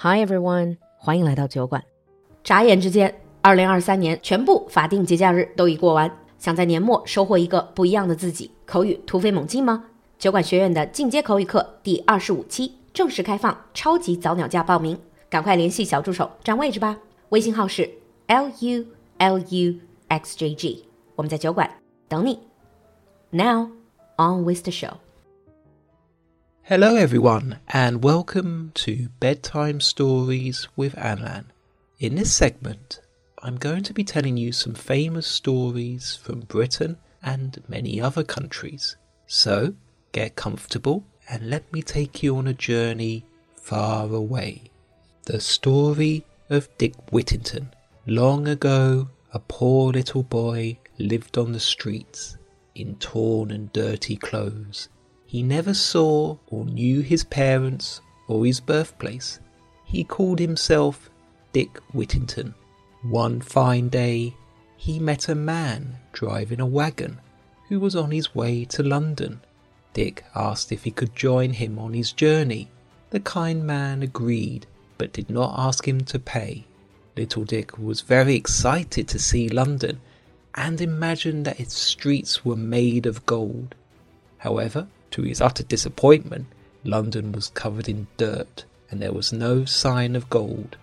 [0.00, 1.82] Hi everyone，欢迎来到酒馆。
[2.44, 6.08] 眨眼之间，二零二三年全部法定节假日都已过完。
[6.38, 9.86] 想在年末收获一个不一样的自己，口语突飞猛进吗？
[10.16, 14.96] 酒馆学院的进阶口语课第二十五期正式开放，超级早鸟价报名，
[15.28, 16.96] 赶快联系小助手占位置吧。
[17.30, 17.90] 微信号是
[18.28, 18.86] l u
[19.18, 19.74] l u
[20.06, 20.84] x j g，
[21.16, 21.68] 我们在酒馆
[22.06, 22.38] 等你。
[23.30, 23.70] Now
[24.16, 24.92] on with the show.
[26.68, 31.46] Hello, everyone, and welcome to Bedtime Stories with Anlan.
[31.98, 33.00] In this segment,
[33.42, 38.98] I'm going to be telling you some famous stories from Britain and many other countries.
[39.26, 39.76] So,
[40.12, 43.24] get comfortable and let me take you on a journey
[43.56, 44.64] far away.
[45.24, 47.72] The story of Dick Whittington.
[48.04, 52.36] Long ago, a poor little boy lived on the streets
[52.74, 54.90] in torn and dirty clothes
[55.28, 59.38] he never saw or knew his parents or his birthplace.
[59.84, 61.10] He called himself
[61.52, 62.54] Dick Whittington.
[63.02, 64.34] One fine day,
[64.78, 67.20] he met a man driving a wagon
[67.68, 69.42] who was on his way to London.
[69.92, 72.70] Dick asked if he could join him on his journey.
[73.10, 76.64] The kind man agreed, but did not ask him to pay.
[77.18, 80.00] Little Dick was very excited to see London
[80.54, 83.74] and imagined that its streets were made of gold.
[84.38, 86.46] However, to his utter disappointment,
[86.84, 90.76] London was covered in dirt and there was no sign of gold.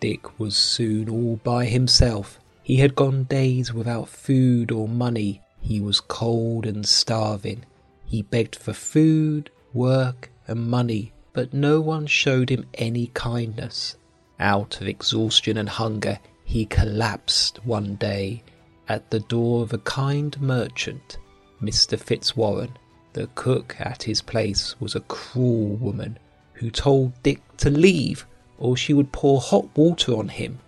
[0.00, 2.38] Dick was soon all by himself.
[2.62, 5.42] He had gone days without food or money.
[5.60, 7.64] He was cold and starving.
[8.06, 13.96] He begged for food, work, and money, but no one showed him any kindness.
[14.38, 18.42] Out of exhaustion and hunger, he collapsed one day
[18.88, 21.18] at the door of a kind merchant,
[21.62, 21.98] Mr.
[21.98, 22.76] Fitzwarren.
[23.14, 26.18] The cook at his place was a cruel woman
[26.54, 28.26] who told Dick to leave
[28.58, 30.58] or she would pour hot water on him.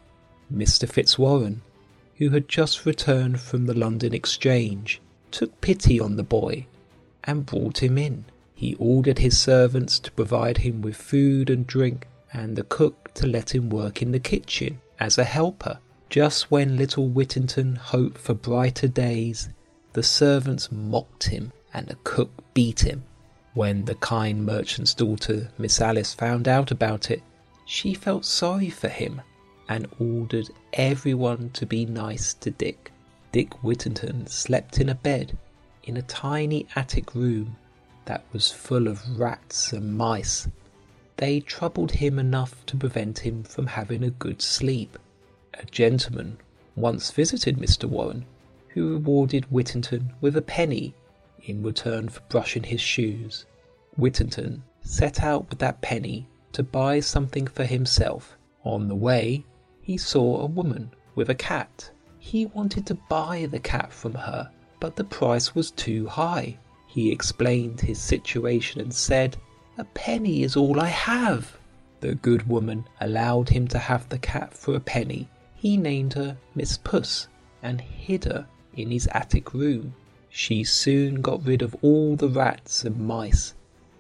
[0.52, 0.88] Mr.
[0.88, 1.62] Fitzwarren,
[2.18, 5.00] who had just returned from the London Exchange,
[5.32, 6.66] took pity on the boy
[7.24, 8.24] and brought him in.
[8.54, 13.26] He ordered his servants to provide him with food and drink and the cook to
[13.26, 15.80] let him work in the kitchen as a helper.
[16.10, 19.48] Just when little Whittington hoped for brighter days,
[19.94, 23.04] the servants mocked him and the cook beat him.
[23.52, 27.22] When the kind merchant's daughter, Miss Alice, found out about it,
[27.66, 29.20] she felt sorry for him
[29.68, 32.90] and ordered everyone to be nice to Dick.
[33.30, 35.36] Dick Whittington slept in a bed
[35.84, 37.56] in a tiny attic room
[38.06, 40.48] that was full of rats and mice.
[41.18, 44.98] They troubled him enough to prevent him from having a good sleep.
[45.54, 46.38] A gentleman
[46.74, 47.84] once visited Mr.
[47.84, 48.24] Warren,
[48.68, 50.94] who rewarded Whittington with a penny
[51.46, 53.46] in return for brushing his shoes.
[53.96, 58.36] Whittington set out with that penny to buy something for himself.
[58.64, 59.44] On the way,
[59.80, 61.90] he saw a woman with a cat.
[62.18, 66.58] He wanted to buy the cat from her, but the price was too high.
[66.86, 69.36] He explained his situation and said,
[69.78, 71.56] A penny is all I have.
[72.00, 75.28] The good woman allowed him to have the cat for a penny.
[75.54, 77.28] He named her Miss Puss
[77.62, 79.94] and hid her in his attic room.
[80.30, 83.54] She soon got rid of all the rats and mice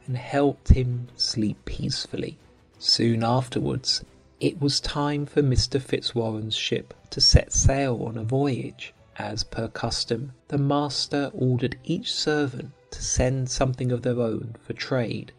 [0.06, 2.36] and helped him sleep peacefully.
[2.78, 4.04] Soon afterwards,
[4.40, 5.80] it was time for Mr.
[5.80, 8.92] Fitzwarren's ship to set sail on a voyage.
[9.18, 14.72] As per custom, the master ordered each servant to send something of their own for
[14.74, 15.32] trade,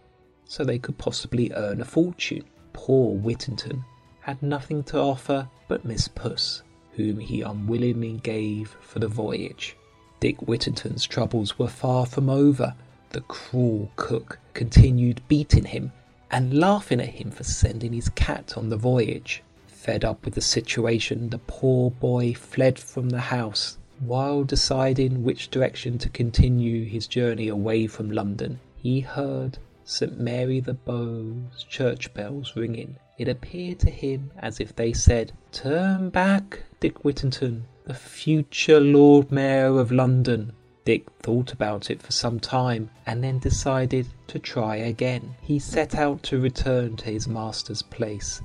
[0.45, 2.43] so they could possibly earn a fortune.
[2.73, 3.83] Poor Whittington
[4.21, 9.75] had nothing to offer but Miss Puss, whom he unwillingly gave for the voyage.
[10.19, 12.73] Dick Whittington's troubles were far from over.
[13.11, 15.91] The cruel cook continued beating him
[16.31, 19.44] and laughing at him for sending his cat on the voyage.
[19.67, 23.78] Fed up with the situation, the poor boy fled from the house.
[24.00, 30.19] While deciding which direction to continue his journey away from London, he heard St.
[30.19, 32.97] Mary-le-Bow's church bells ringing.
[33.17, 39.31] It appeared to him as if they said, Turn back, Dick Whittington, the future Lord
[39.31, 40.51] Mayor of London.
[40.84, 45.35] Dick thought about it for some time and then decided to try again.
[45.39, 48.41] He set out to return to his master's place,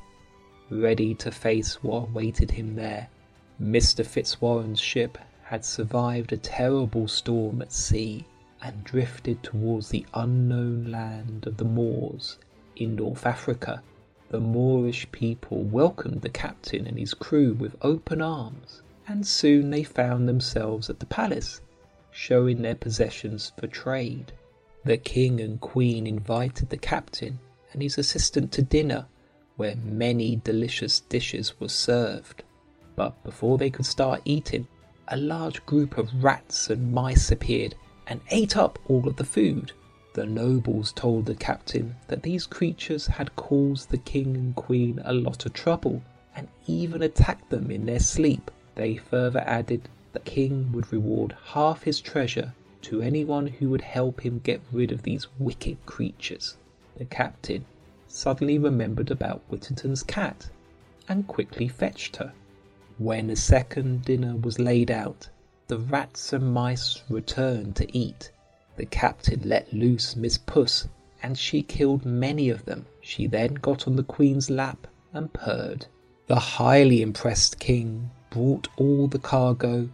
[0.70, 3.08] ready to face what awaited him there.
[3.60, 4.06] Mr.
[4.06, 8.24] Fitzwarren's ship had survived a terrible storm at sea
[8.62, 12.38] and drifted towards the unknown land of the Moors
[12.76, 13.82] in North Africa.
[14.28, 19.82] The Moorish people welcomed the captain and his crew with open arms and soon they
[19.82, 21.60] found themselves at the palace,
[22.10, 24.32] showing their possessions for trade.
[24.84, 27.38] The king and queen invited the captain
[27.72, 29.06] and his assistant to dinner,
[29.56, 32.42] where many delicious dishes were served.
[32.96, 34.66] But before they could start eating,
[35.08, 37.74] a large group of rats and mice appeared
[38.06, 39.72] and ate up all of the food.
[40.14, 45.12] The nobles told the captain that these creatures had caused the king and queen a
[45.12, 46.02] lot of trouble
[46.36, 48.50] and even attacked them in their sleep.
[48.74, 54.24] They further added the king would reward half his treasure to anyone who would help
[54.24, 56.56] him get rid of these wicked creatures.
[56.96, 57.66] The captain
[58.08, 60.48] suddenly remembered about Whittington's cat
[61.06, 62.32] and quickly fetched her.
[62.96, 65.28] When a second dinner was laid out,
[65.68, 68.30] the rats and mice returned to eat.
[68.76, 70.88] The captain let loose Miss Puss,
[71.22, 72.86] and she killed many of them.
[73.02, 75.86] She then got on the Queen's lap and purred.
[76.26, 79.90] The highly impressed King brought all the cargo,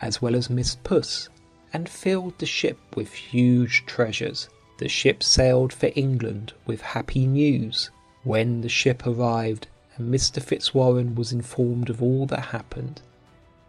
[0.00, 1.28] as well as Miss Puss,
[1.72, 4.48] and filled the ship with huge treasures.
[4.78, 7.90] The ship sailed for England with happy news.
[8.22, 9.66] When the ship arrived
[9.96, 10.40] and Mr.
[10.40, 13.02] Fitzwarren was informed of all that happened,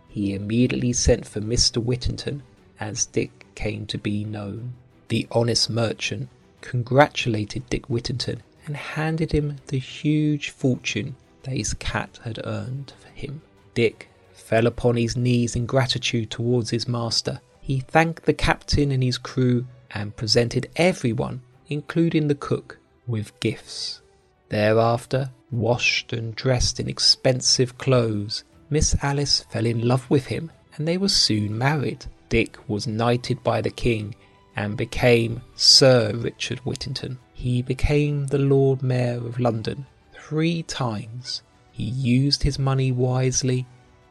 [0.08, 1.84] he immediately sent for Mr.
[1.84, 2.44] Whittington,
[2.80, 4.74] as Dick came to be known.
[5.08, 6.30] The honest merchant
[6.62, 13.10] congratulated Dick Whittington and handed him the huge fortune that his cat had earned for
[13.10, 13.42] him.
[13.74, 17.42] Dick fell upon his knees in gratitude towards his master.
[17.62, 24.02] He thanked the captain and his crew and presented everyone, including the cook, with gifts.
[24.50, 30.88] Thereafter, washed and dressed in expensive clothes, Miss Alice fell in love with him and
[30.88, 32.06] they were soon married.
[32.30, 34.16] Dick was knighted by the king
[34.56, 37.20] and became Sir Richard Whittington.
[37.34, 41.42] He became the Lord Mayor of London three times.
[41.72, 43.66] He used his money wisely,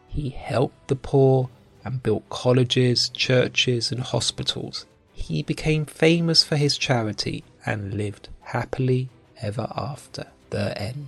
[0.09, 1.49] he helped the poor
[1.85, 4.87] and built colleges, churches, and hospitals.
[5.13, 9.09] He became famous for his charity and lived happily
[9.41, 10.27] ever after.
[10.51, 11.07] The end.